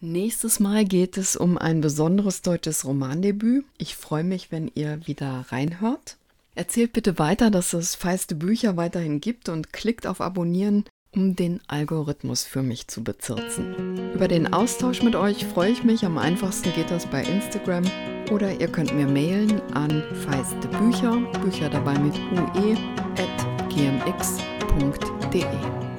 Nächstes 0.00 0.60
Mal 0.60 0.86
geht 0.86 1.18
es 1.18 1.36
um 1.36 1.58
ein 1.58 1.82
besonderes 1.82 2.40
deutsches 2.40 2.86
Romandebüt. 2.86 3.66
Ich 3.76 3.96
freue 3.96 4.24
mich, 4.24 4.50
wenn 4.50 4.68
ihr 4.74 5.06
wieder 5.06 5.44
reinhört. 5.50 6.16
Erzählt 6.54 6.94
bitte 6.94 7.18
weiter, 7.18 7.50
dass 7.50 7.74
es 7.74 7.96
feiste 7.96 8.34
Bücher 8.34 8.78
weiterhin 8.78 9.20
gibt 9.20 9.50
und 9.50 9.74
klickt 9.74 10.06
auf 10.06 10.22
Abonnieren, 10.22 10.86
um 11.14 11.36
den 11.36 11.60
Algorithmus 11.66 12.44
für 12.44 12.62
mich 12.62 12.88
zu 12.88 13.02
bezirzen. 13.02 14.12
Über 14.14 14.28
den 14.28 14.52
Austausch 14.52 15.02
mit 15.02 15.16
euch 15.16 15.44
freue 15.44 15.72
ich 15.72 15.84
mich. 15.84 16.04
Am 16.04 16.18
einfachsten 16.18 16.72
geht 16.72 16.90
das 16.90 17.06
bei 17.06 17.22
Instagram 17.22 17.84
oder 18.30 18.60
ihr 18.60 18.68
könnt 18.68 18.94
mir 18.94 19.06
mailen 19.06 19.60
an 19.72 20.02
feiste 20.26 20.68
Bücher, 20.68 21.16
Bücher 21.42 21.68
dabei 21.68 21.98
mit 21.98 22.14
ue, 22.32 22.76
at 23.16 23.70
gmx.de. 23.70 25.89